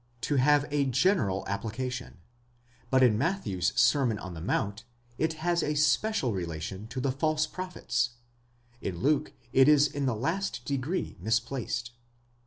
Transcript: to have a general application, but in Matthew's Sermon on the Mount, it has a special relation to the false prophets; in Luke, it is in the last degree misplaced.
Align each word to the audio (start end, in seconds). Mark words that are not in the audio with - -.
to 0.19 0.37
have 0.37 0.65
a 0.71 0.83
general 0.85 1.43
application, 1.47 2.17
but 2.89 3.03
in 3.03 3.19
Matthew's 3.19 3.71
Sermon 3.75 4.17
on 4.17 4.33
the 4.33 4.41
Mount, 4.41 4.83
it 5.19 5.33
has 5.33 5.61
a 5.61 5.75
special 5.75 6.33
relation 6.33 6.87
to 6.87 6.99
the 6.99 7.11
false 7.11 7.45
prophets; 7.45 8.09
in 8.81 8.97
Luke, 8.97 9.31
it 9.53 9.67
is 9.67 9.85
in 9.85 10.07
the 10.07 10.15
last 10.15 10.65
degree 10.65 11.17
misplaced. 11.19 11.91